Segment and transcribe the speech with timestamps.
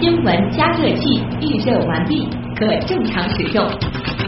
[0.00, 2.26] 新闻加热器预热完毕，
[2.56, 3.68] 可正常使用。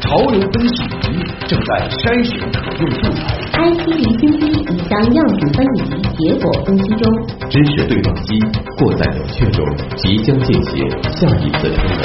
[0.03, 3.19] 潮流分析仪正在筛选可用素材。
[3.57, 5.81] IC 离心机已将样品分离，
[6.13, 7.03] 结果分析中。
[7.49, 8.39] 知识对撞机
[8.77, 9.65] 过在冷却中，
[9.97, 12.05] 即将进行下一次充能。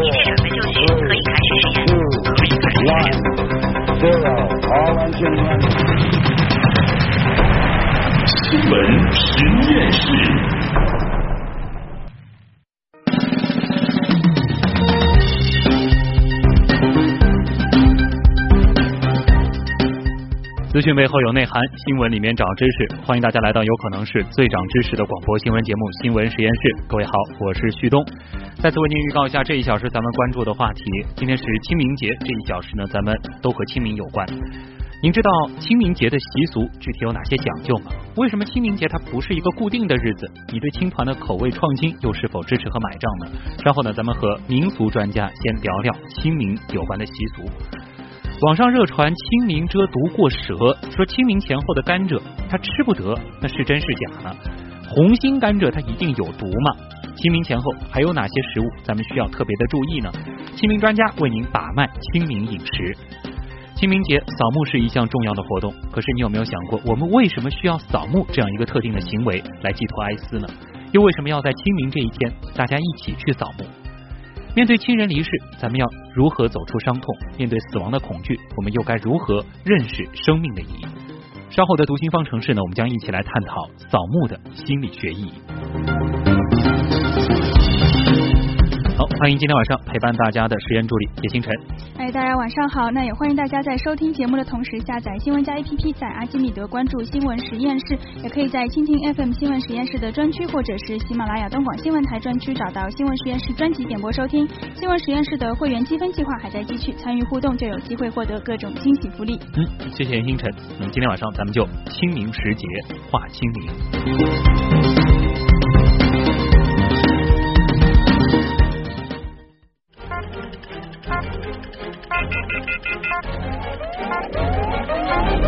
[0.00, 2.00] 一切准备就绪，可以开始实验。
[2.24, 2.80] 可以开始
[5.12, 5.28] 实验。
[8.48, 8.72] 新闻
[9.12, 9.20] 实
[9.68, 10.55] 验室。
[20.76, 23.00] 资讯背后有内涵，新闻里面找知识。
[23.06, 26.60] 欢迎大家来到有可能是最长知识的广播新闻节目《新闻实验室》。
[26.86, 28.04] 各位好，我是旭东。
[28.60, 30.84] 再次为您预告一下，这一小时咱们关注的话题，
[31.16, 34.28] 今天是清明节，这一小时呢，咱们都和清明有关。
[35.00, 37.92] 您知道清明节的习俗具体有哪些讲究吗？
[38.18, 40.30] 为什么清明节它不是一个固定的日子？
[40.52, 43.32] 你对青团的口味创新又是否支持和买账呢？
[43.64, 47.48] 稍后呢，咱们和民俗专家先聊聊清明有关的习俗。
[48.42, 50.54] 网上热传清明遮毒过蛇，
[50.94, 52.20] 说清明前后的甘蔗
[52.50, 54.36] 它吃不得，那是真是假呢？
[54.90, 56.76] 红心甘蔗它一定有毒吗？
[57.16, 60.12] 清明前后还有哪些食物咱们需要特别的注意呢？
[60.54, 62.94] 清明专家为您把脉清明饮食。
[63.74, 70.46] 清明节扫墓是一项重要的活动，可是你有没有想过，我们为什么需要扫墓这样一个特定的行为来寄托哀思呢？
[70.92, 73.64] 又为什么要在清明这一天大家一起去扫墓？
[74.56, 75.28] 面对亲人离世，
[75.60, 77.14] 咱们要如何走出伤痛？
[77.36, 80.86] 面对死亡的恐惧，我们又该如何认识生命的意义？
[81.50, 86.35] 稍后的读心方程式呢，我们将一起来探讨扫墓的心理学意义。
[89.16, 91.52] 好，欢迎今天晚上陪伴大家的实验助理叶星辰。
[91.98, 92.90] 哎，大家晚上好。
[92.90, 104.46] 那也欢迎大家在收听节目的同时下载新闻加 APP，在阿基米德关注新闻实验室，也可以在蜻蜓 FM 新闻实验室的专区，或者是喜马拉雅东广新闻台专区找到新闻实验室专辑点播收听。
[104.74, 109.38] 新闻实验室的会员积分计划还在继续，参与互动就有机会获得各种惊喜福利。
[109.56, 110.52] 嗯，谢谢星辰。
[110.78, 112.66] 那么今天晚上咱们就清明时节
[113.10, 114.85] 话清明。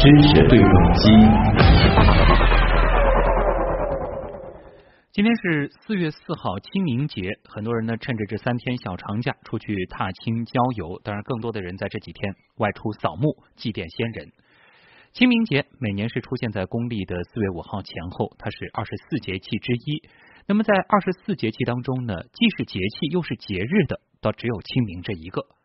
[0.08, 1.10] 知识对撞机。
[5.12, 14.32] 今天是四月四号清明节，很多人呢趁着这三天小长假出去踏青郊游，当然更多的人在这几天外出扫墓祭奠先人。
[15.12, 20.08] 清明节每年是出现在公历的四月五号前后，它是二十四节气之一。
[20.46, 25.57] 那么在二十四节气当中呢，既是节气又是节日的，倒只有清明这一个。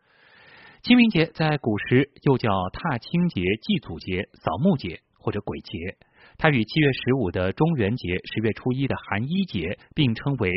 [0.84, 5.96] 清明节在古时又叫踏青节、祭祖节、扫墓节或者鬼节，
[6.36, 10.52] 它与七月十五的中元节、十月初一的寒衣节并称为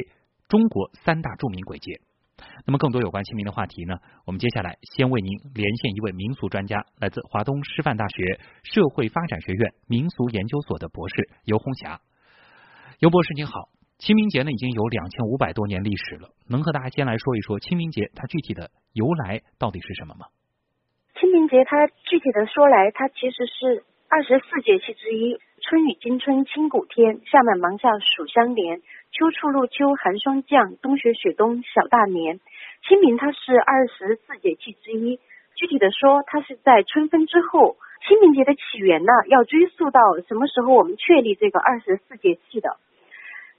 [0.50, 2.02] 中国三大著名鬼节。
[2.66, 3.96] 那么，更多有关清明的话题呢？
[4.26, 12.02] 我们接下来先为您连线一位民俗专家，来自华东师范大学社会发展学院民俗研究所的博士尤红霞。
[13.00, 13.70] 尤博士您好。
[13.97, 20.28] 清明节呢已经有两千五百多年历史了，能和大家先来说一说清明节它具体的由来到底是什么吗？
[21.19, 25.40] 清明节它具体的说来，它其实是二十四节气之一。
[25.66, 28.80] 春雨惊春清谷天，夏满芒夏暑相连，
[29.12, 32.40] 秋处露秋寒霜降，冬雪雪冬小大年。
[32.88, 35.19] 清明它是二十四节气之一，
[35.56, 37.78] 具体的说，它是在春分之后。
[38.08, 40.72] 清明节的起源呢，要追溯到什么时候？
[40.72, 42.78] 我们确立这个二十四节气的？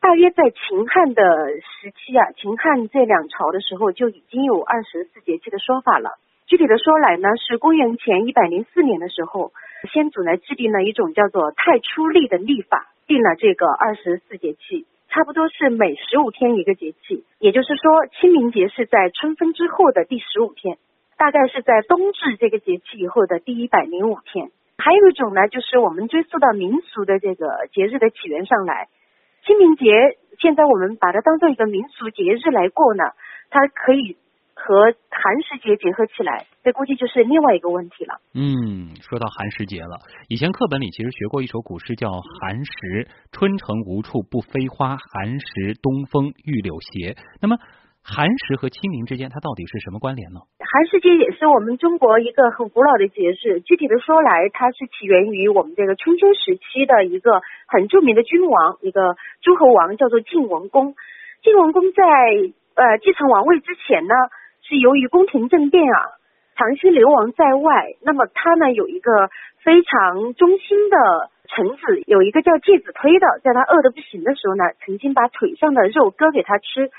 [0.00, 1.22] 大约在秦汉的
[1.58, 6.18] 时期啊，秦汉这两朝的时候就已经有二十四节气的说法了。
[6.46, 9.52] 具体的说来呢，是公元前一百零四年的时候，
[9.92, 17.24] 先祖呢制定了一种叫做太初历的历法，定了这个二十四节气，差不多是每十五天一个节气。
[17.40, 20.78] 也就是说，清明节是在春分之后的第十五天，
[21.18, 24.50] 大概是在冬至这个节气以后的第一百零五天。
[24.78, 28.88] 还有一种呢，就是我们追溯到民俗的这个节日的起源上来。
[29.46, 29.84] 清明节
[30.40, 33.04] 现在我们把它当做一个民俗节日来过呢，
[33.50, 34.16] 它可以
[34.54, 38.20] 和寒食节结合起来，这估计就是另外一个问题了。
[38.34, 39.98] 嗯，说到寒食节了，
[40.28, 42.70] 以前课本里其实学过一首古诗，叫《寒食》，
[43.32, 47.16] 春城无处不飞花，寒食东风御柳斜。
[47.40, 47.56] 那么。
[48.00, 50.40] 寒食和清明之间，它到底是什么关联呢？
[50.70, 53.60] 寒食节也是我们中国一个很古老的节日。
[53.60, 60.94] 具体的说来，它是起源于我们这个春秋时期的一个很著名的君王，一个诸侯王，叫做晋文公。
[61.42, 62.04] 晋文公在
[62.74, 64.14] 呃继承王位之前呢，
[64.60, 66.20] 是由于宫廷政变啊，
[66.54, 67.94] 长期流亡在外。
[68.02, 69.30] 那么他呢有一个
[69.64, 76.90] 非常忠心的臣子，有一个叫介子推的，在他饿得不行的时候呢，曾经把腿上的肉割给他吃。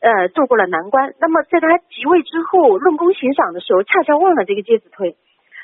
[0.00, 1.14] 呃渡过了难关。
[1.20, 5.16] 那么在他即位之后，论功行赏的时候，恰恰忘了这个介子推，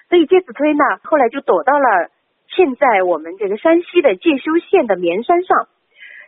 [0.09, 2.11] 所以介子推呢，后来就躲到了
[2.49, 5.69] 现在我们这个山西的介休县的绵山上。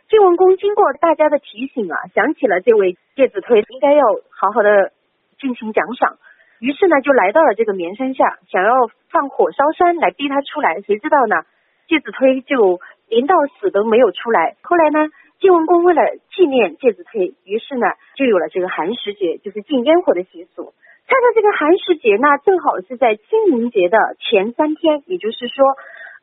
[0.09, 4.91] 晋文公经过大家的提醒啊，想起了这位介子推，应该要好好的
[5.37, 6.17] 进行奖赏。
[6.59, 10.81] 于是呢，就来到了这个绵山下，想要放火烧山来逼他出来。
[10.81, 11.43] 谁知道呢？
[11.87, 14.55] 介子推就临到死都没有出来。
[14.61, 15.07] 后来呢，
[15.39, 16.01] 晋文公为了
[16.35, 17.85] 纪念介子推，于是呢，
[18.15, 20.73] 就有了这个寒食节，就是禁烟火的习俗。
[21.07, 25.63] 恰恰这个寒食节呢，正好是在清明节的前三天，也就是说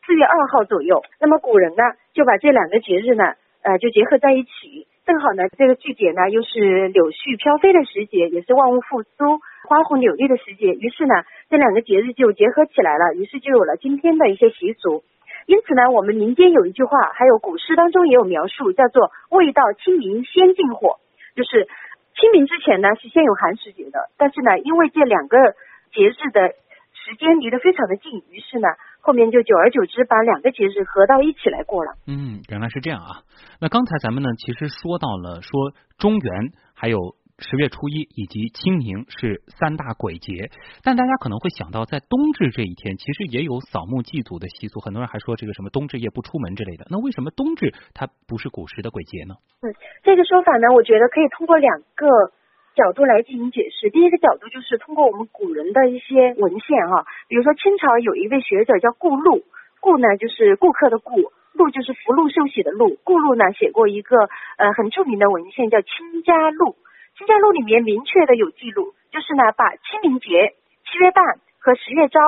[0.05, 1.02] 四月二号左右。
[1.20, 1.82] 那么古人呢，
[2.12, 3.25] 就把这两个节日呢，
[3.62, 4.87] 呃，就结合在一起。
[5.06, 9.38] 正好呢，这个季节呢，又是柳絮飘飞的时节，也是万物复苏。
[9.69, 11.14] 花红柳绿的时节，于是呢，
[11.49, 15.05] 这两个节日就结合起来了，于是就有了今天的一些习俗。
[15.46, 20.99] 因此呢，我们民间有一句话，还有古诗当中也有描述，叫做“未到清明先禁火”，
[21.37, 21.69] 就是
[22.14, 24.11] 清明之前呢是先有寒食节的。
[24.17, 25.37] 但是呢，因为这两个
[25.93, 26.55] 节日的
[26.93, 28.69] 时间离得非常的近，于是呢，
[29.00, 31.93] 后面就久而久之把两个节日合到一起来过了。
[32.06, 33.23] 嗯，原来是这样啊。
[33.61, 37.17] 那刚才咱们呢，其实说到了说中原还有。
[37.38, 40.50] 十月初一以及清明是三大鬼节，
[40.84, 44.78] 但大家可能会想到，在冬至这一天，其实也有扫墓祭祖的习俗。
[44.78, 46.86] 很多人还说这个什么冬至夜不出门之类的。
[46.90, 49.34] 那为什么冬至它不是古时的鬼节呢？
[49.66, 52.06] 嗯，这个说法呢，我觉得可以通过两个
[52.78, 53.90] 角度来进行解释。
[53.90, 59.42] 第一个角度就是通过我们古人的一些文献哈，比如说清朝有一位学者叫顾禄，
[59.80, 61.19] 顾呢就是顾客的顾，
[61.52, 62.96] 禄就是福禄寿喜的禄。
[63.02, 64.16] 顾禄呢写过一个
[64.56, 66.70] 呃很著名的文献叫《清家录》。
[67.16, 71.22] 《清家录》里面明确的有记录，就是呢，把清明节、七月半
[71.61, 72.19] 和十月朝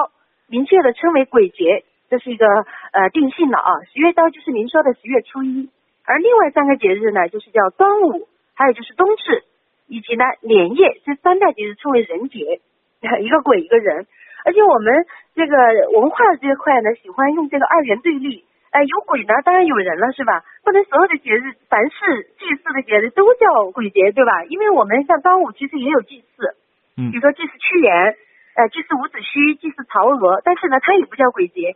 [0.46, 2.46] 明确的称为鬼节，这是一个
[2.92, 3.70] 呃定性了啊。
[3.92, 5.70] 十月朝就是您说的十月初一，
[6.04, 9.42] 而另外三个节日呢，就是叫端午，还有就是冬至，
[9.88, 12.60] 以及呢连夜，这三大节日称为人节，
[13.20, 14.06] 一个鬼一个人。
[14.44, 15.04] 而且我们
[15.34, 15.56] 这个
[15.98, 18.44] 文化这一块呢，喜欢用这个二元对立。
[18.76, 20.44] 哎，有鬼呢，当然有人了，是吧？
[20.62, 24.44] 不能所有的节日，凡是祭祀的节日都叫鬼节，对吧？
[24.52, 26.52] 因为我们像端午，其实也有祭祀，
[27.00, 28.20] 嗯，比如说祭祀屈原，
[28.52, 31.72] 呃，祭祀伍子胥，祭祀曹娥，但是呢，它也不叫鬼节，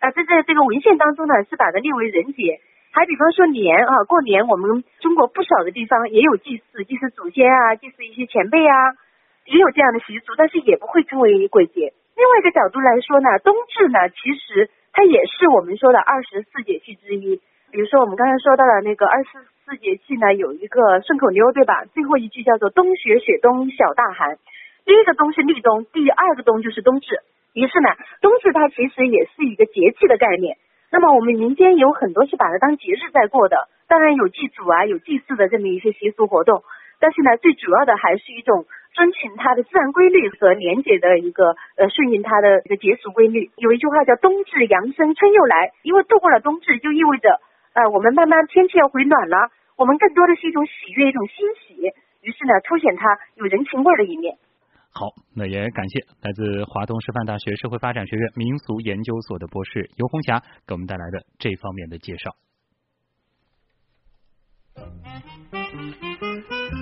[0.00, 2.58] 啊，这在这个文献当中呢，是把它列为人节。
[2.90, 8.74] 还比方说年啊，过年，我们中国不少的地方也有祭祀，祭祀祖先啊，祭祀一些前辈啊，
[9.46, 11.94] 也有这样的习俗，但是也不会称为鬼节。
[12.18, 14.68] 另外一个角度来说呢，冬至呢，其实。
[14.92, 17.40] 它也是我们说的二十四节气之一。
[17.70, 19.30] 比如说，我们刚才说到的那个二十
[19.64, 21.84] 四节气呢，有一个顺口溜，对吧？
[21.94, 24.38] 最后一句叫做“冬雪雪冬小大寒”。
[24.84, 27.20] 第一个冬是立冬，第二个冬就是冬至。
[27.54, 27.90] 于是呢，
[28.20, 30.56] 冬至它其实也是一个节气的概念。
[30.90, 36.64] 那么我们民间有很多是把它当节日在过的，当然有祭祖啊，有祭祀的这么一些习俗活动。
[36.98, 38.66] 但是呢，最主要的还是一种。
[38.92, 43.50] 遵循它的自然规律和年节的一个呃顺应它的一个节俗规律。
[43.56, 47.40] 有一句话叫“冬至阳生春又来”，因为度过了冬至，就意味着
[47.72, 51.92] 呃我们慢慢天气要回暖了，我们更多的是一种喜悦，一种欣喜。
[52.20, 54.36] 于是呢，凸显它有人情味的一面。
[54.92, 62.34] 好，那也感谢来自华东师范大学社会发展学院民俗研究所的博士尤红霞给我们带来的这方面的介绍。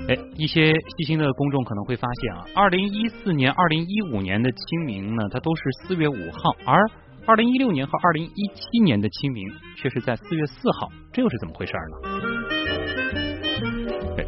[0.08, 6.90] 哎，一些细心的公众可能会发现啊，二零一四年、二零一五年的清明呢，它都是四月五号，而
[7.26, 9.46] 二零一六年和二零一七年的清明
[9.76, 12.57] 却是在四月四号，这又是怎么回事呢？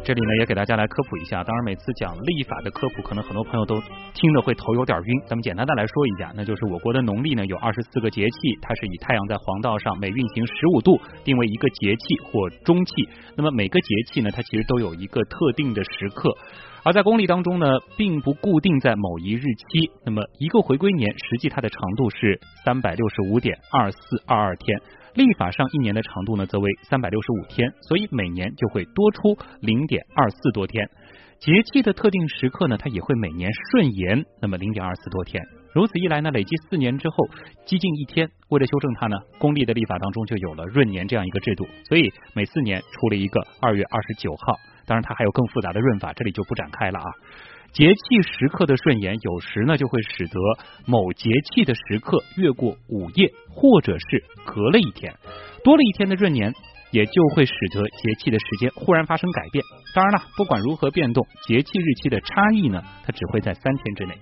[0.03, 3.79] 这里呢也给大家来科普一下，当然每次讲历法的科普，可能很多朋友都
[4.15, 5.21] 听得会头有点晕。
[5.27, 13.07] 咱们简单的来说一下，那就是我国的农历呢有二十四个节气，它是以太阳在黄道上每运行十五度定为一个节气或中气。
[13.35, 16.35] 那么每个节气呢，它其实都有一个特定的时刻，
[16.83, 19.91] 而在公历当中呢，并不固定在某一日期。
[20.03, 24.81] 那么一个回归年，实际它的长度是三百六十五点二四二二天。
[25.13, 30.89] 历法上一年的长度呢，则为三百六十五天，所以每年就会多出零点二四多天。
[31.39, 35.41] 节气的特定时刻呢，它也会每年顺延那么零点二四多天。
[35.73, 37.15] 如此一来呢，累计四年之后，
[37.65, 38.29] 激进一天。
[38.49, 44.59] 为了修正它呢，公历的历法当中就有了闰年这样一个制度，所以每四年出了一个二月二十九号。
[44.85, 47.05] 当然，它还有更复杂的闰法，这里就不展开了啊。
[47.73, 50.39] 节气时刻的顺延，有时呢就会使得
[50.85, 55.15] 某节气的时刻越过午夜，或者是隔了一天，
[55.63, 56.53] 多了一天的闰年，
[56.91, 59.63] 也就会使得节气的时间忽然发生改变。
[59.95, 64.15] 当然了，不管如何变动，节气日期的差异呢，它只会在三天之内。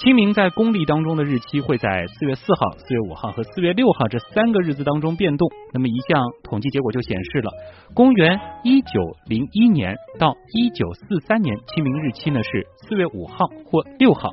[0.00, 5.48] 清明在公历当中的日期会在四月四号、四月五号和四月六号这三个日子当中变动。
[5.72, 7.50] 那么一项统计结果就显示了，
[7.94, 14.28] 公元一九零一年到一九四三年清明日期呢是四月五号或六号；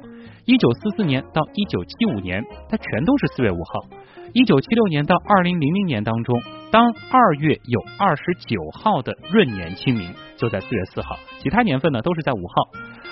[0.46, 3.98] 一九四四年到一九七五年，它全都是四月五号；
[4.34, 12.54] 一九七六年到二零零零年当中，当二月有二十九号的闰年清明，就在四月四号；其他年份呢都是在五号。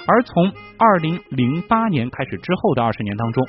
[0.07, 3.45] 而从二零零八年开始之后的二十年当中，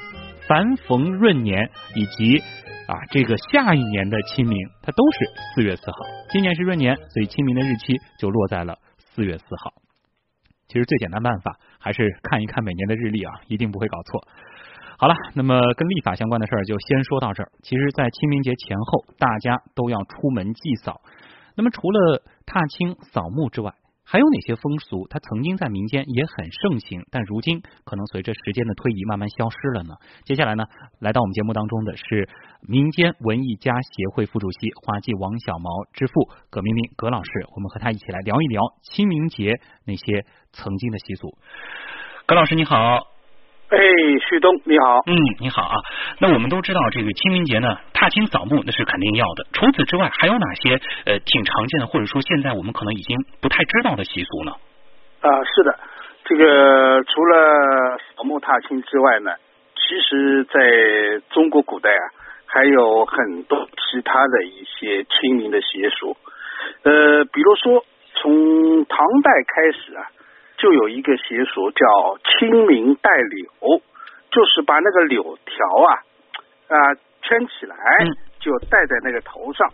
[0.49, 2.39] 凡逢闰年以及
[2.89, 5.19] 啊这个下一年的清明，它都是
[5.55, 5.99] 四月四号。
[6.31, 9.73] 今年是闰年，所以清明的日期就落在了四月四号。
[10.67, 14.27] 其实最简单办法还是看一看每年的日历啊，一定不会搞错。
[15.01, 17.51] 好了，那么跟立法相关的事儿就先说到这儿。
[17.63, 21.01] 其实，在清明节前后，大家都要出门祭扫。
[21.57, 23.73] 那么除了踏青扫墓之外，
[24.05, 29.95] 还有哪些风俗，它曾经在民间也很盛行，但如今可能随着时间的推移慢慢消失了呢？
[30.27, 30.65] 接下来呢，
[30.99, 32.29] 来到我们节目当中的是
[32.61, 36.13] 民间文艺家协会副主席、花季王小毛之父
[36.51, 41.39] 葛明明葛老师，我们和他一起来聊一聊清明节那些曾经的习俗。
[42.27, 43.10] 葛老师你好。
[43.71, 43.79] 哎，
[44.29, 45.77] 旭东你好，嗯，你好啊。
[46.19, 49.47] 那我们都知道，这个清明节呢，踏青扫墓那是肯定要的。
[49.53, 50.75] 除此之外，还有哪些
[51.07, 54.51] 呃挺常见的，或者说现在我们可能已经不太知道的习俗呢？
[55.21, 55.79] 啊，是的，
[56.25, 59.31] 这个除了扫墓踏青之外呢，
[59.77, 62.05] 其实在中国古代啊，
[62.47, 66.17] 还有很多其他的一些清明的习俗。
[66.83, 67.85] 呃，比如说
[68.17, 70.03] 从唐代开始啊。
[70.61, 71.87] 就有一个习俗叫
[72.23, 73.81] 清明戴柳，
[74.31, 75.91] 就是把那个柳条啊
[76.69, 76.77] 啊
[77.23, 77.77] 圈起来，
[78.41, 79.67] 就戴在那个头上。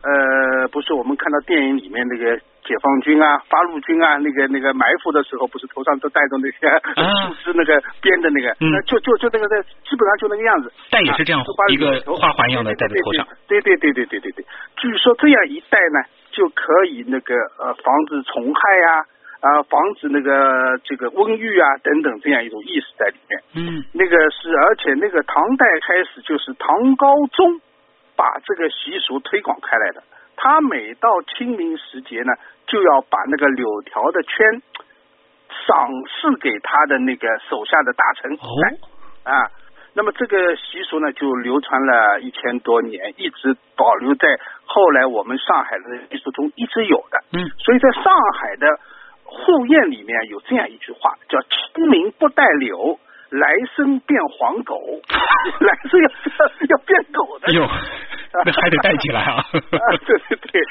[0.00, 6.70] 呃，不是我们看到电影里面那个解放军啊、八路军啊，那个那个埋伏的时候，不是头上都戴着那些
[7.26, 10.72] 树枝那个编的那个，那就就就那个在基本上就那个样子。
[10.88, 11.42] 戴也是这样，
[11.72, 13.26] 一个花环一样的戴在头上。
[13.48, 14.44] 对对对对对对对，
[14.76, 15.98] 据说这样一戴呢，
[16.30, 18.98] 就可以那个呃防止虫害呀。
[19.00, 19.04] 啊，
[19.40, 23.40] 防止那个这个瘟疫啊等等这样一种意识在里面。
[23.54, 27.60] 嗯，那个是，而且那个唐代开始就是唐高宗
[28.16, 30.02] 把这个习俗推广开来的。
[30.36, 32.32] 他每到清明时节呢，
[32.66, 34.60] 就要把那个柳条的圈
[35.66, 38.32] 赏赐给他的那个手下的大臣。
[38.34, 38.48] 哦，
[39.22, 39.50] 啊，
[39.94, 42.58] 那么这个习俗呢，就流传了一千。
[42.58, 44.26] 多年，一直保留在
[44.64, 47.22] 后来我们上海的习俗中一直有的。
[47.32, 48.66] 嗯，所以在上海的。
[49.38, 51.38] 户宴里面有这样一句话，叫
[51.74, 52.98] “清明不带柳，
[53.30, 54.74] 来生变黄狗”，
[55.60, 56.08] 来生要
[56.68, 57.52] 要变狗的。
[57.52, 57.66] 哟，
[58.44, 59.44] 那还得带起来啊！
[59.52, 60.62] 对对对，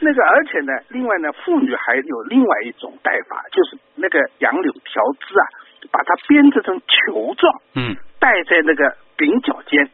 [0.00, 5.44] 那个而且呢，另外呢，妇女还有另外一种戴法，就是那个杨柳条枝啊，
[5.90, 8.84] 把它编织成球状，嗯，戴在那个
[9.16, 9.88] 鬓角间，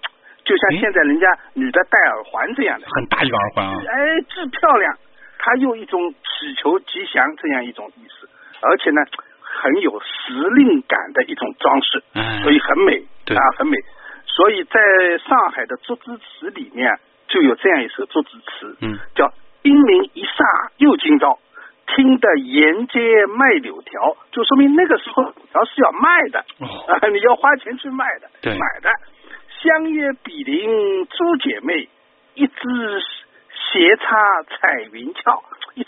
[0.44, 3.80] 就像现在人家女的戴耳环这样的，很大一个耳环啊！
[3.88, 4.96] 哎，巨漂亮。
[5.38, 8.28] 它用一种祈求吉祥这样一种意思，
[8.60, 9.00] 而且呢，
[9.40, 12.02] 很有时令感的一种装饰，
[12.42, 13.04] 所以很美
[13.36, 13.76] 啊，很美。
[14.26, 14.80] 所以在
[15.18, 21.38] 上海的竹枝词里面就有这样一首竹枝词，嗯，叫“英明一霎又今朝，
[21.86, 28.28] 听得沿街卖柳条”，就说明那个时候柳条是要卖的，啊， 你要花钱去卖的，
[28.58, 28.90] 买的。
[29.62, 31.88] 相约比邻诸姐妹，
[32.34, 33.02] 一枝。
[33.72, 35.12] 斜插彩云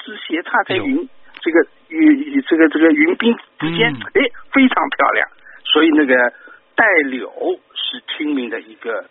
[0.09, 1.09] 翘，一只斜插在云
[1.41, 4.23] 这个云这个这个云冰之间，哎，
[4.53, 5.29] 非常漂亮。
[5.65, 6.15] 所以那个
[6.75, 7.31] 带柳
[7.75, 9.05] 是清明的一个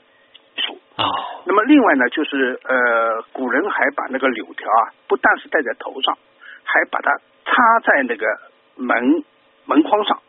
[0.56, 1.06] 术啊。
[1.46, 6.18] 那么另外呢，就是呃，古人还把那个柳条啊，不但是戴在头上，
[6.63, 7.12] 还把它
[7.46, 8.25] 插在那个
[8.75, 9.24] 门
[9.66, 10.20] 门框上，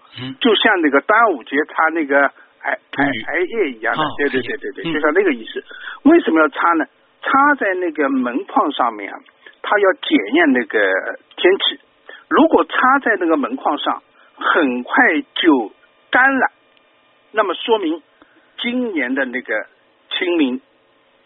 [0.40, 2.20] 就像那个端午节插那个
[2.62, 4.02] 艾艾艾叶一样的。
[4.18, 5.64] 对对对对对，就像那个意思。
[6.04, 6.86] 为什么要插呢？
[7.20, 9.12] 插在那个门框上面，
[9.68, 10.78] 它要检验那个
[11.36, 11.78] 天气。
[12.28, 14.02] 如果插在那个门框上，
[14.34, 14.94] 很快
[15.34, 15.70] 就
[16.10, 16.46] 干了，
[17.32, 18.02] 那么说明
[18.58, 19.66] 今年的那个
[20.10, 20.58] 清明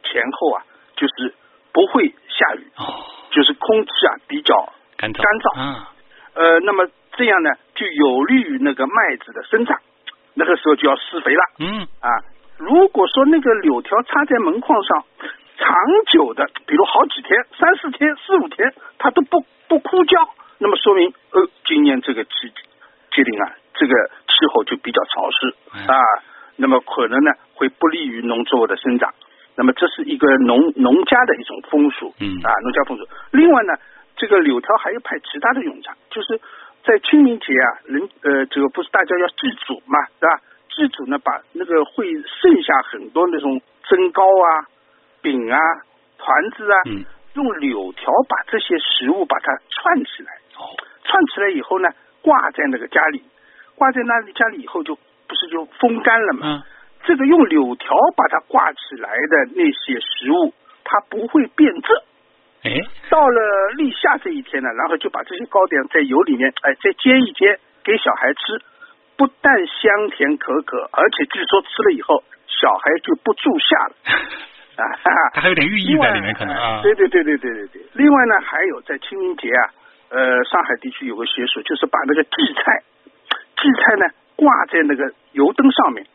[0.03, 0.65] 前后啊，
[0.97, 1.33] 就是
[1.73, 2.67] 不会下雨，
[3.31, 5.23] 就是空气啊比较干燥。
[5.23, 5.85] 干燥，
[6.35, 9.79] 呃，那么这样呢，就有利于那个麦子的生长。
[10.35, 11.43] 那个时候就要施肥了。
[11.61, 12.09] 嗯啊，
[12.57, 15.05] 如果说那个柳条插在门框上，
[15.63, 15.71] 长
[16.11, 20.29] 久的，比如好几天、三四天、四五天，它都不不枯焦，
[20.59, 22.31] 那么说明呃，今年这个季
[23.15, 23.95] 节令啊，这个
[24.27, 25.55] 气候就比较潮湿
[25.87, 25.95] 啊，
[26.57, 29.15] 那么可能呢会不利于农作物的生长。
[29.55, 33.07] 那么这是一个农农家的一种风俗，嗯啊，农家风俗。
[33.31, 33.75] 另外呢，
[34.17, 36.41] 这个柳条还有派其他的用场，就是
[36.83, 40.41] 在清明节啊，人呃，这个不是大家要祭祖嘛，是吧？
[40.75, 44.65] 祭祖呢，把那个会剩下很多那种蒸糕啊、
[45.23, 45.59] 饼啊、
[46.19, 50.33] 团子啊，嗯，用柳条把这些食物把它串起来。
[50.59, 50.69] 哦，
[51.05, 51.89] 串起来以后呢，
[52.21, 53.23] 挂在那个家里，
[53.77, 56.41] 挂在那里家里以后就不是就风干了嘛。
[56.43, 56.63] 嗯，
[57.05, 60.53] 这个用柳条把它挂起来的那些食物，
[60.85, 61.89] 它不会变质。
[62.65, 62.71] 哎，
[63.11, 68.63] 到了立夏这一天呢，然后就把这些糕点在油里面，哎，再煎一煎给小孩吃，
[69.17, 73.95] 不但香甜可口，而且据说吃了以后小孩就不住下了。
[74.77, 74.85] 啊，
[75.35, 76.81] 它还有点寓意在里面，可能啊。
[76.83, 77.83] 对对对对对对对。
[77.95, 79.71] 另外呢，还有在清明节啊，
[80.11, 82.83] 呃，上海地区有个习俗，就是把那个荠菜，
[83.57, 86.07] 荠菜呢挂在那个油灯上面，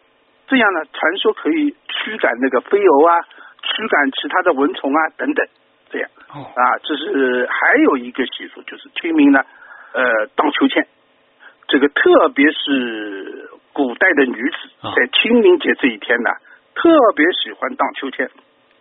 [0.48, 3.22] 这样呢，传说可以驱赶那个飞蛾啊，
[3.62, 5.46] 驱赶其他的蚊虫啊等等，
[5.92, 6.10] 这样。
[6.30, 6.52] 哦。
[6.56, 9.40] 啊，这是还有一个习俗，就是清明呢，
[9.94, 10.88] 呃，荡秋千，
[11.68, 16.32] 这个特别是古代的女子啊在清明节这一天呢，
[16.74, 18.28] 特别喜欢荡秋千。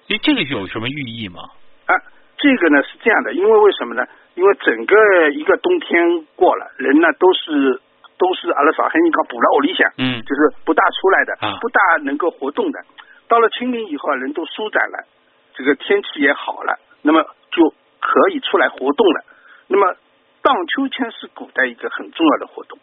[0.08, 1.42] 诶，这个有什么寓意吗？
[1.86, 1.92] 啊，
[2.38, 4.06] 这个呢是这样的，因为为什么呢？
[4.34, 7.80] 因为整个一个冬天过了，人呢都是
[8.18, 12.78] 都是阿拉上海人讲补了屋里向，嗯就是不大出来的，啊不大能够活动的。
[13.28, 15.04] 到了清明以后啊，人都舒展了，
[15.54, 19.24] 这个天气也好了，那么就可以出来活动了。
[19.66, 19.96] 那么
[20.42, 22.78] 荡秋千是古代一个很重要的活动，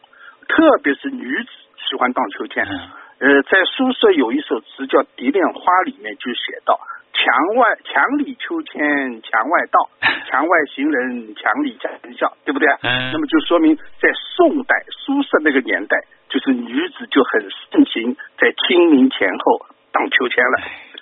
[0.50, 1.50] 特别是女子
[1.90, 2.66] 喜欢荡秋千。
[2.66, 2.90] 嗯
[3.20, 6.78] 呃，在苏轼有一首词叫《蝶恋花》里面就写到
[7.14, 9.90] ：“墙外墙里秋千墙外道，
[10.30, 12.68] 墙外行人墙里家人笑”，对不对？
[12.82, 15.96] 嗯那么就说明在宋代苏轼那个年代，
[16.28, 20.60] 就是女子就很盛行在清明前后荡秋千了。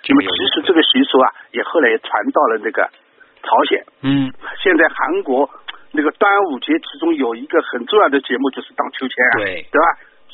[0.08, 2.82] 那么其实这个习俗啊，也后来也传到了那个
[3.42, 3.84] 朝鲜。
[4.02, 4.30] 嗯，
[4.62, 5.48] 现在韩国
[5.92, 9.86] 那个端午节，其中有一个很重要的节目就是荡秋千啊，对对吧？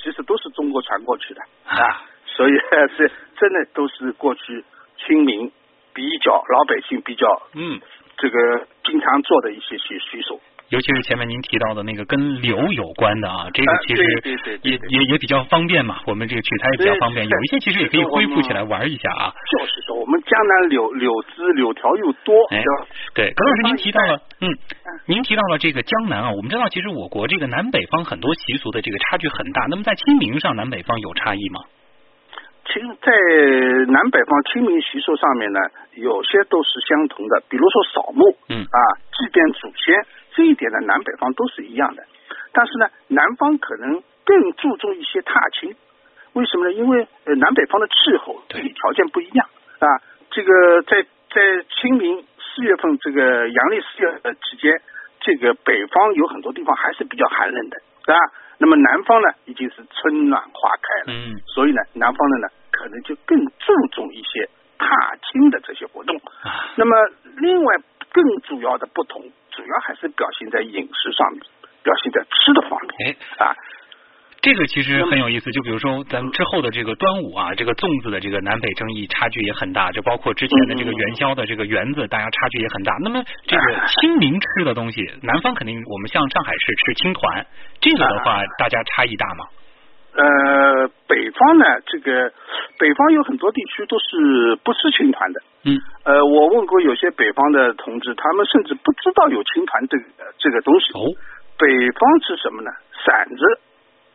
[0.03, 2.53] 其实都是中国传过去的啊，所以
[2.97, 3.09] 这
[3.39, 4.65] 真的都是过去
[4.97, 5.53] 清明
[5.99, 7.81] 比较老百姓比较嗯，
[8.17, 8.39] 这个
[8.85, 10.41] 经常做的一些习习俗。
[10.69, 19.33] 尤其是前面您提到的那个跟柳有关的啊，这个啊其实也对也也比较方便嘛，我们这个取材也比较方便，有一些其实也可以恢复起来玩一下啊。
[19.51, 22.63] 就是说，我们江南柳柳枝柳条又多，哎
[23.15, 31.61] 对葛老师您提到了，嗯嗯，您提到了这个江南啊，我们知道其实我国这个南北方很多习俗的这个差距很大，那么在清明上南北方有差异吗？
[32.69, 33.11] 清在
[33.91, 35.61] 南北方清明习俗上面呢，
[35.95, 38.79] 有些都是相同的，比如说扫墓，嗯啊，
[39.17, 40.05] 祭奠祖先
[40.35, 42.03] 这一点呢，南北方都是一样的。
[42.53, 45.75] 但是呢，南方可能更注重一些踏青，
[46.35, 46.73] 为什么呢？
[46.73, 49.89] 因为呃南北方的气候地理条件不一样啊。
[50.31, 51.03] 这个在
[51.33, 54.81] 在清明四月份这个阳历四月的期间，
[55.21, 58.19] 这个北方有很多地方还是比较寒冷的，是吧？
[58.59, 61.19] 那么南方呢，已经是春暖花开了。
[61.19, 62.49] 嗯，所以呢，南方的呢，
[62.79, 64.87] 可能就更注重一些踏
[65.27, 66.17] 青的这些活动。
[66.43, 66.95] 啊，那么，
[67.39, 67.75] 另外
[68.13, 71.43] 更主要的不同，主要还是表现在饮食上面，
[71.83, 72.91] 表现在吃的方面。
[73.05, 73.57] 哎，啊，
[74.41, 82.95] 这个其实很有意思，就比如说咱们之后的这个端午啊，这个粽子的这个南北争议差距也很大，就包括之前的这个元宵的这个圆子，大家差距也很大。
[83.03, 83.63] 那么这个
[83.99, 87.45] 清明吃的东西，南方肯定我们像上海市吃青团，
[87.81, 89.45] 这个的话大家差异大吗？
[90.19, 92.33] 呃，北方呢，这个
[92.77, 95.41] 北方有很多地区都是不吃青团的。
[95.63, 100.05] 嗯，呃，我问过有些北方的同志，他们甚至不知道有青团这个
[100.39, 100.93] 这个东西。
[100.95, 101.07] 哦，
[101.57, 102.71] 北方吃什么呢？
[103.07, 103.61] 馓子，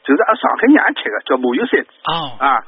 [0.04, 1.88] 就是啊，上海人也吃的，叫麻油馓子。
[2.04, 2.60] 哦，啊，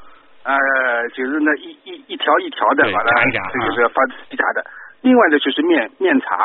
[0.44, 4.64] 呃，就是那一一一条一条的，对把它夹一夹这个啊这个发一夹的。
[5.02, 6.36] 另外呢，就是面面茶，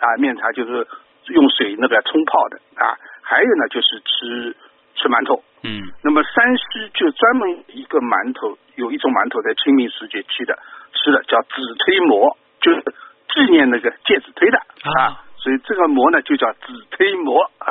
[0.00, 0.86] 啊，面茶就是
[1.26, 2.96] 用水那个冲泡的啊。
[3.20, 4.56] 还有呢，就是吃
[4.94, 5.42] 吃馒头。
[5.64, 5.87] 嗯，那
[6.18, 10.58] 么山西就专门一个馒头，有一种馒头在清明时节吃的，
[10.90, 12.82] 吃的叫子推馍，就是
[13.30, 15.22] 纪念那个介子推的啊。
[15.36, 17.70] 所以这个馍呢就叫子推馍啊，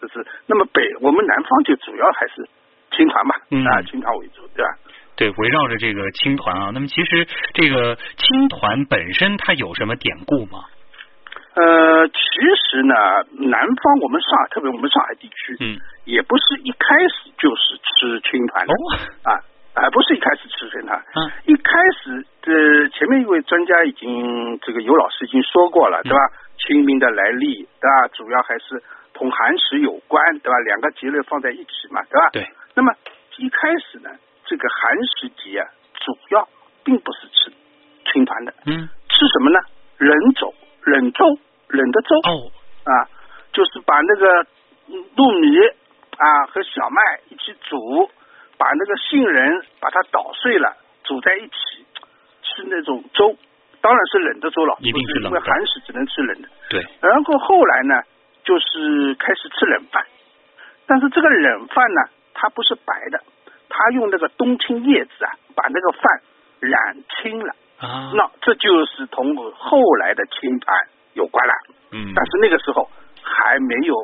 [0.00, 0.26] 这是。
[0.46, 2.48] 那么北我们南方就主要还是
[2.90, 4.70] 青团嘛，嗯啊，青团为主，对吧？
[5.14, 10.64] 对，围绕着这个青团啊，那么其实这个青团本身它有什么典故吗？
[11.58, 12.14] 呃，其
[12.54, 12.94] 实呢，
[13.50, 18.78] 南方我们上海，特别我们上海地区，嗯，也不是一开始就是吃青团的，哦，
[19.24, 19.30] 啊，
[19.74, 26.18] 啊，不是一开始吃青团，嗯，一开始呃，前面一位专家已经这个尤老师已经说过了，对吧？
[26.58, 28.08] 清明的来历，对吧？
[28.14, 28.80] 主要还是
[29.12, 30.58] 同寒食有关，对吧？
[30.60, 32.30] 两个节日放在一起嘛，对吧？
[32.32, 32.46] 对。
[32.74, 32.92] 那么
[33.38, 34.10] 一开始呢，
[34.46, 36.48] 这个寒食节啊，主要
[36.84, 37.50] 并不是吃
[38.12, 39.58] 青团的，嗯，吃什么呢？
[39.98, 41.24] 冷粥、冷粥、
[41.68, 42.16] 冷的粥。
[42.28, 42.50] 哦，
[42.84, 43.08] 啊，
[43.52, 44.42] 就是把那个
[44.88, 45.56] 嗯糯米
[46.16, 48.10] 啊和小麦一起煮，
[48.56, 51.86] 把那个杏仁把它捣碎了，煮在一起
[52.42, 53.36] 吃那种粥，
[53.80, 56.48] 当然是冷的粥了，一定是因为寒食只能吃冷的。
[56.70, 56.84] 对。
[57.00, 58.02] 然后后来呢，
[58.44, 60.04] 就是开始吃冷饭，
[60.86, 63.22] 但是这个冷饭呢，它不是白的，
[63.68, 66.22] 它用那个冬青叶子啊，把那个饭
[66.60, 67.54] 染青了。
[67.78, 68.10] 啊。
[68.14, 70.76] 那这就是同后来的青团
[71.18, 71.52] 有关了。
[71.90, 72.14] 嗯。
[72.14, 72.88] 但是那个时候
[73.20, 73.94] 还没有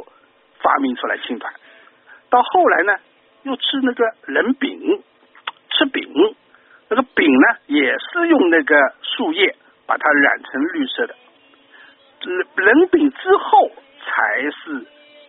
[0.60, 1.52] 发明出来青团，
[2.28, 2.92] 到后来呢，
[3.44, 5.02] 又吃那个冷饼，
[5.70, 6.02] 吃饼，
[6.88, 9.54] 那个饼呢也是用那个树叶
[9.86, 11.14] 把它染成绿色的。
[12.24, 14.86] 冷冷饼之后才是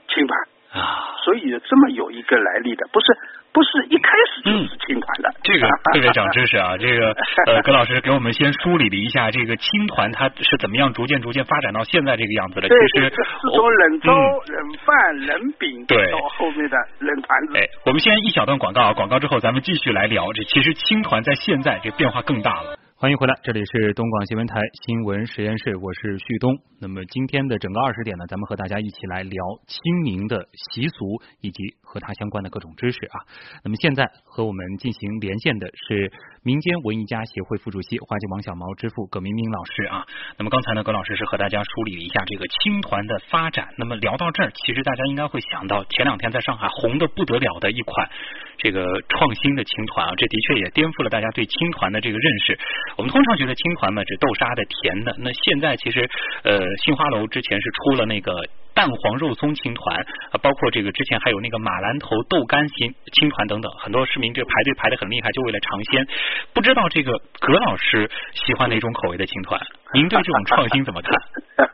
[0.08, 0.40] 青团
[0.72, 3.18] 啊，所以这么有一个来历的，不是
[3.52, 5.35] 不是一开始就是青团的。
[5.46, 6.76] 这个特别长知识啊！
[6.76, 12.68] 这个呃，葛老师给我们先梳理了一下这个青团它是怎么样逐渐逐渐发展到现在这个样子的。
[12.68, 13.16] 对，其实是
[13.56, 17.58] 从冷粥、冷饭、冷饼对到后面的冷团子。
[17.58, 20.34] 哎，我们先一小段广告啊，广告之后咱们继续来聊。
[20.34, 22.76] 这其实青团在现在这变化更大了。
[23.06, 26.58] 欢迎回来，这里是东广新闻台新闻实验室，我是旭东。
[26.82, 29.38] 那么今天的整个二十点呢，咱们和大家一起来聊
[29.68, 33.22] 清明的习俗以及和它相关的各种知识啊。
[33.64, 40.04] 那么现在和我们进行连线的是民间文艺家协会副主席、花季王小毛之父葛明明老师啊。
[40.40, 43.70] 那么刚才呢，葛老师是和大家梳理了一下这个青团的发展。
[43.78, 48.10] 那么聊到这儿，其实大家应该会想到前两天在上海红的不得了的一款
[48.58, 52.58] 这个创新的青团啊，这的确也颠覆了大家对青团的这个认识。
[52.98, 55.16] 我们通常觉得青团嘛，是豆沙的、甜的。
[55.20, 56.10] 那现在其实，
[56.44, 58.32] 呃，杏花楼之前是出了那个
[58.74, 59.98] 蛋黄肉松青团，
[60.32, 66.08] 啊，包括这个之前还有那个马兰头豆干青青团等等，很多市民这排队排的很厉害，就为了尝鲜。
[66.54, 69.60] 不知道这个葛老师喜欢哪种口味的青团？
[69.94, 71.12] 您对这种创新怎么看？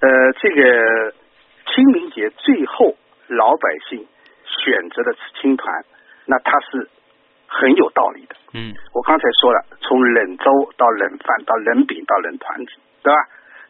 [0.00, 1.12] 呃，这个
[1.74, 2.96] 清明节最后
[3.28, 4.06] 老百姓
[4.64, 5.84] 选择的吃青团，
[6.26, 6.88] 那它是
[7.46, 8.36] 很有道理的。
[8.54, 10.44] 嗯，我刚才说了，从冷粥
[10.76, 13.18] 到冷饭到冷饼到冷团子，对吧？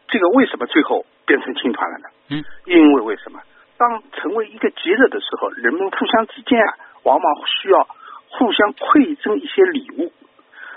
[0.07, 2.09] 这个为什么最后变成青团了呢？
[2.29, 3.39] 嗯，因为为什么？
[3.77, 6.73] 当成为一个节日的时候，人们互相之间啊，
[7.03, 7.87] 往往需要
[8.29, 10.11] 互相馈赠一些礼物。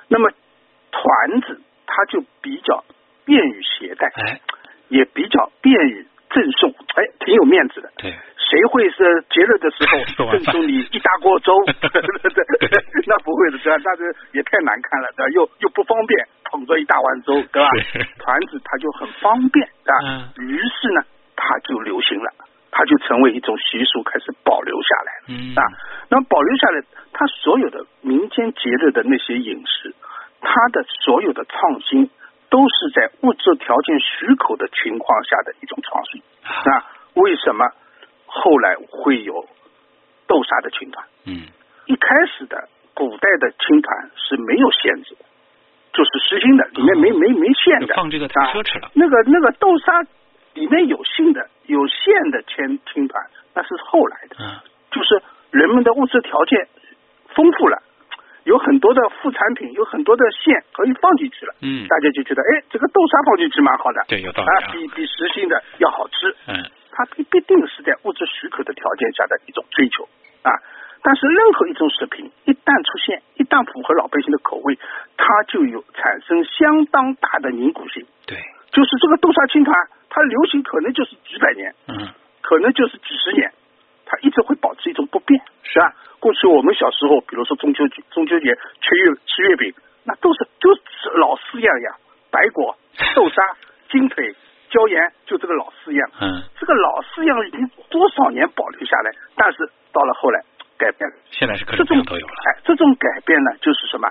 [0.09, 0.31] 那么
[0.91, 2.85] 团子它就比较
[3.25, 4.41] 便于携带，哎，
[4.89, 7.91] 也比较便于赠送，哎，挺有面子的。
[7.99, 9.99] 对，谁会是节日的时候
[10.33, 11.53] 赠送你一大锅粥？
[13.07, 13.83] 那不会的，对吧？
[13.85, 15.31] 那这也太难看了，对吧？
[15.35, 17.69] 又又不方便，捧着一大碗粥，对吧？
[18.19, 19.99] 团子它就很方便，对吧？
[20.39, 21.03] 嗯于是呢，
[21.37, 22.31] 它就流行了，
[22.71, 25.25] 它就成为一种习俗，开始保留下来了。
[25.29, 25.63] 嗯啊，
[26.11, 26.81] 那么保留下来，
[27.13, 29.95] 它所有的民间节日的那些饮食，
[30.41, 32.09] 它的所有的创新，
[32.53, 36.23] 都是在物质条件许可的情况下的一种创新。
[36.45, 36.85] 那
[37.23, 37.65] 为什么
[38.27, 39.49] 后来会有
[40.27, 41.07] 豆沙的青团？
[41.25, 41.49] 嗯，
[41.87, 45.25] 一开始的古代的青团是没有限制的，
[45.95, 48.91] 就是实心的，里面没没没馅的，放这个太啊奢侈了。
[48.93, 50.03] 那个那个豆沙
[50.53, 54.37] 里面有馅的有馅的青青团，那是后来的。
[54.41, 54.61] 嗯，
[54.91, 56.69] 就是人们的物质条件
[57.35, 57.83] 丰富了，
[58.45, 61.55] 有很多的副产品，有很多的馅可以放进去了。
[61.63, 64.03] 嗯大家就觉得，哎，这个豆沙放进去蛮好的。
[64.09, 66.35] 对有道理啊啊，比比实心的要好吃。
[66.49, 66.59] 嗯，
[66.91, 70.09] 它必必定是在物质许可的条件下的一种追求
[70.43, 70.51] 啊。
[71.05, 74.79] 但是任何一种食品一旦出现，一旦符合老百姓的口味，
[75.17, 78.07] 它就有产生相当大的凝固性。
[78.27, 78.39] 对，
[78.71, 79.75] 就是这个豆沙青团，
[80.11, 82.07] 它流行可能就是几百年，嗯，
[82.41, 83.51] 可能就是几十年，
[84.07, 85.93] 它一直会保持一种不变，是吧？
[86.23, 89.75] 过去我们小时候，比如说中秋节，中秋节吃月吃月饼，
[90.05, 91.99] 那都是就是老四样呀，
[92.31, 92.79] 白果、
[93.17, 93.43] 豆沙、
[93.91, 94.33] 金腿、
[94.71, 96.11] 椒盐，就这个老四样。
[96.21, 100.41] 嗯，这个老四样已经多少年保留下来，但是到了后来
[100.79, 101.17] 改变了。
[101.33, 102.35] 现在是各这种种各样都有了。
[102.47, 104.09] 哎，这种改变呢，就是什么？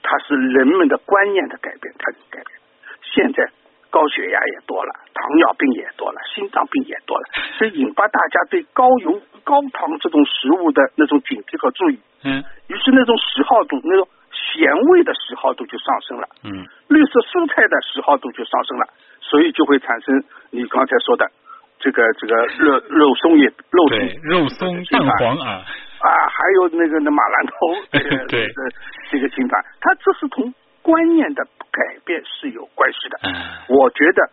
[0.00, 2.54] 它是人们的观念的改变，它就改变。
[3.02, 3.50] 现在
[3.90, 7.24] 高血压也多了，糖尿病也多了，心脏病也多了，
[7.58, 11.98] 所以引发大家对高油、高糖这种食物的那种警惕和注意。
[12.24, 18.86] 嗯于是那种喜好度，那种咸味的喜好度就上升了，嗯，绿色蔬菜的喜好度就上升了，
[19.20, 21.30] 所以就会产生你刚才说的
[21.78, 25.60] 这个这个肉肉松也肉松，肉松蛋黄啊，
[26.00, 27.52] 啊，还有那个那马兰头，
[27.92, 28.46] 这个对。
[28.48, 28.70] 这个
[29.10, 33.18] 这个青团，它这是同观念的改变是有关系的。
[33.24, 33.34] 嗯
[33.68, 34.30] 我觉得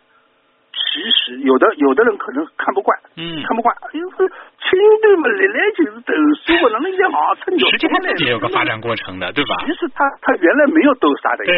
[0.72, 3.42] 其实有的有的人可能看不惯，嗯。
[3.44, 6.12] 看不惯，哎呦，青豆嘛，历来就是豆
[6.44, 9.54] 沙，我哪能也好吃牛实际上自己也有个发展过程的，对吧？
[9.64, 11.54] 其实他他原来没有豆沙的，对，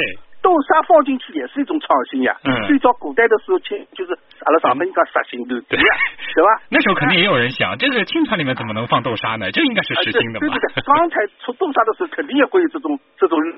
[0.48, 2.32] 豆沙放进去也是一种创新呀。
[2.48, 5.84] 嗯最早古代的时候，清就是阿拉上面讲实行豆对对
[6.40, 6.48] 吧？
[6.72, 9.52] 那时候肯定也有人想，这个青团里面怎么能放豆沙呢？
[9.52, 10.48] 这应该是实心的嘛。
[10.48, 13.52] 对对对，刚才出豆沙的时候，肯定也会有这种这种人，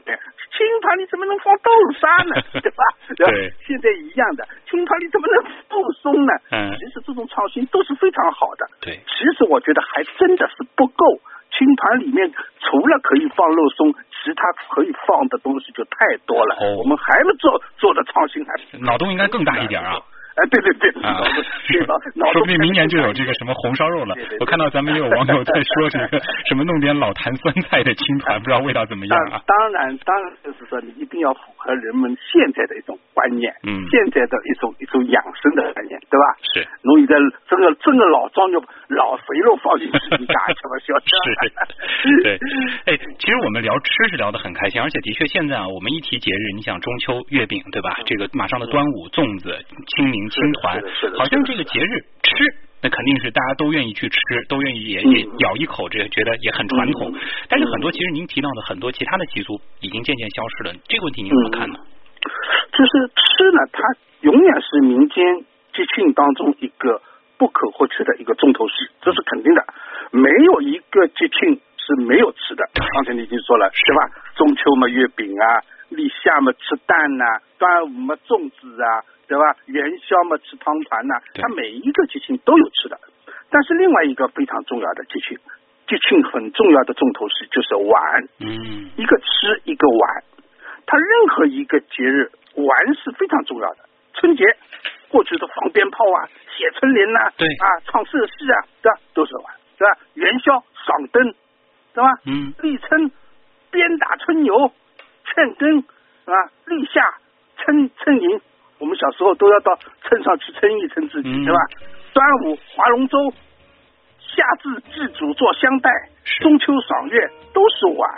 [0.50, 2.34] 青团里怎么能放豆沙呢？
[2.58, 2.82] 对吧？
[3.14, 3.54] 对。
[3.62, 5.38] 现在一样的，青团里怎么能
[5.70, 6.32] 不松呢？
[6.50, 6.74] 嗯。
[6.74, 8.66] 其实这种创新都是非常好的。
[8.82, 8.98] 对。
[9.06, 11.04] 其实我觉得还真的是不够。
[11.50, 16.54] 青团里面除了可以放肉松，其他可以放的东西就太多了。
[16.60, 16.76] 哦。
[16.78, 18.52] 我们还没做做的创新还。
[18.78, 20.00] 脑洞应该更大一点啊。
[20.36, 21.18] 哎，对对对，啊，
[22.32, 24.14] 说不定明年就有这个什么红烧肉了。
[24.38, 29.42] 我看到咱们也有网友在说这个 什么弄点老坛酸菜的青团，不知道味道怎么样啊？
[29.44, 36.24] 当然，当然就是说你一定要符合人们现在的一种观念，嗯，现在的一种一种养生的观念，对吧？
[36.54, 36.66] 是。
[36.82, 37.16] 侬现在
[37.48, 41.10] 这个这个老装就老肥肉放进去， 你干什么消吃？
[42.02, 42.22] 是。
[42.22, 42.38] 对。
[42.86, 47.98] 哎，其实我们聊吃是聊得很开心，而且的确现在啊，我们一提节日，你想中秋月饼，对吧？
[48.06, 49.58] 这个马上的端午粽子、
[49.96, 50.19] 清明。
[50.28, 50.82] 青团，
[51.16, 52.44] 好像这个节日吃，
[52.82, 57.12] 那肯定是大家都愿意去吃，都愿意也也咬一口，这觉得也很传统。
[57.48, 61.78] 但是很多其实您提到的很多其他的习俗已经渐渐消失了，这个问题您怎么看呢？
[62.72, 63.82] 就是吃呢，它
[64.20, 65.24] 永远是民间
[65.72, 67.00] 节庆当中一个
[67.38, 69.64] 不可或缺的一个重头戏，这是肯定的。
[70.12, 72.64] 没有一个节庆是没有吃的。
[72.74, 74.00] 刚才你已经说了，是吧？
[74.36, 75.44] 中秋嘛，月饼啊；
[75.90, 77.24] 立夏嘛，吃蛋呐；
[77.58, 79.04] 端午嘛，粽子啊。
[79.30, 79.54] 对吧？
[79.66, 82.98] 元宵嘛，吃汤团呐，它每一个节庆都有吃的。
[83.48, 85.38] 但是另外一个非常重要的节庆，
[85.86, 88.24] 节庆很重要的重头戏就是玩。
[88.40, 90.24] 嗯，一个吃，一个玩。
[90.84, 93.86] 它任何一个节日玩是非常重要的。
[94.14, 94.42] 春节
[95.08, 96.26] 过去的放鞭炮啊，
[96.58, 98.98] 写春联呐，对啊，唱社戏啊，对吧？
[99.14, 99.96] 都是玩，对吧？
[100.14, 101.22] 元宵赏灯，
[101.94, 102.10] 对吧？
[102.26, 103.12] 嗯，立春
[103.70, 104.72] 鞭打春牛，
[105.34, 105.78] 劝耕
[106.26, 106.34] 啊，
[106.66, 107.14] 立夏
[107.58, 108.40] 称称迎。
[108.78, 111.60] 我们小时候都要到秤上去称一称自己，对吧？
[112.12, 113.18] 端午划龙舟，
[114.18, 115.90] 夏至祭祖做香袋，
[116.40, 117.20] 中秋赏月
[117.52, 118.10] 都是玩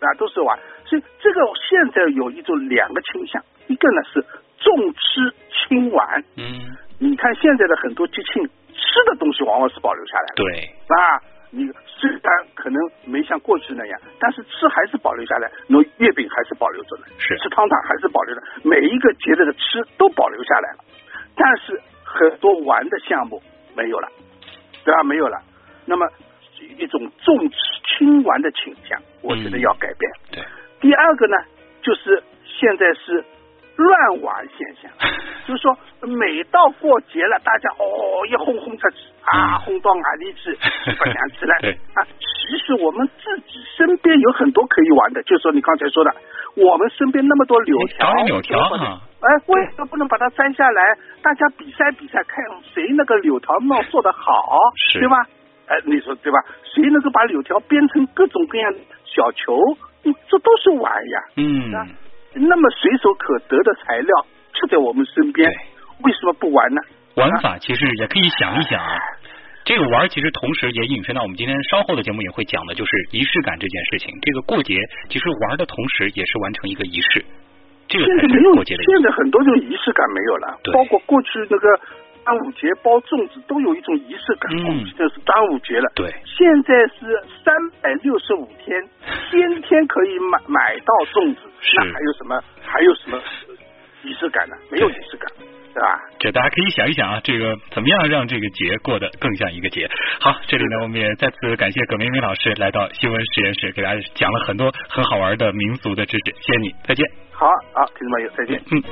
[0.00, 0.58] 啊，都是玩。
[0.86, 4.24] 所以这个现在有一种两个倾向，一个呢是
[4.58, 6.24] 重吃轻玩。
[6.36, 10.34] 嗯，你看现在的很多节庆，吃的东西往往是保留下来的。
[10.36, 11.20] 对，啊。
[11.50, 20.84] 你虽然可能没像过去那样，但是吃还是保留下来，那月饼还是保留着呢，是吃汤团还是保留的，每一个节日的吃都保留下来了，
[21.36, 23.42] 但是很多玩的项目
[23.76, 24.08] 没有了，
[24.84, 25.02] 对吧？
[25.02, 25.40] 没有了，
[25.84, 26.06] 那么
[26.78, 27.56] 一种重吃
[27.98, 30.10] 轻玩的倾向，我觉得要改变。
[30.32, 30.44] 对，
[30.80, 31.36] 第二个呢，
[31.82, 33.24] 就是现在是。
[33.78, 34.90] 乱玩现象，
[35.46, 40.52] 就是说，每到过节了，大家哦一轰轰出去啊，轰到哪里去，
[40.98, 41.56] 不想起来。
[41.94, 46.14] 啊，其实我们自己身边有很多可以玩的，就是说你刚才说的，
[46.56, 48.58] 我们身边那么多柳条，柳条
[49.20, 50.82] 哎，为什么不能把它摘下来？
[51.22, 54.58] 大家比赛比赛，看谁那个柳条帽做的好，
[54.92, 55.16] 对吧？
[55.66, 56.38] 哎，你说对吧？
[56.62, 58.72] 谁能够把柳条编成各种各样
[59.04, 59.58] 小球？
[60.28, 61.20] 这都是玩呀。
[61.36, 61.72] 嗯。
[62.34, 65.50] 那么随手可得的材料就在我们身边，
[66.04, 66.80] 为什么不玩呢？
[67.16, 68.96] 玩法其实也可以想一想啊。
[69.64, 74.14] 这个玩其实同时也引申到我们今天稍后的节目也会讲的，就是仪式感这件事情。
[74.22, 74.78] 这个过节
[75.08, 77.24] 其实玩的同时也是完成一个仪式，
[77.88, 78.82] 这个才是过节的。
[78.84, 81.68] 现在很多这种仪式感没有了，包括过去那个。
[82.26, 85.86] 端午节包粽子都有一种仪式感，嗯，就是端午节了。
[85.94, 87.06] 对，现在是
[87.44, 88.82] 三百六十五天，
[89.30, 91.42] 天天可以买买到粽子，
[91.76, 93.22] 那还有什么还有什么
[94.06, 94.56] 仪式感呢？
[94.70, 95.30] 没有仪式感，
[95.74, 96.00] 对吧？
[96.18, 99.88] 这大家可以想一想啊，这个怎么样让这个节过得更像一个节？
[100.20, 107.04] 好，这里呢，我们也再次感谢葛明明老师来到新闻实验室，给大家讲了很多很好玩的民俗的知识，谢谢你，再见。
[107.32, 108.62] 好，好，听众朋友，再见。
[108.70, 108.82] 嗯。